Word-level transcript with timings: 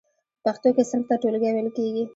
په 0.03 0.39
پښتو 0.45 0.69
کې 0.75 0.83
صنف 0.89 1.05
ته 1.09 1.15
ټولګی 1.21 1.51
ویل 1.53 1.69
کیږی. 1.77 2.03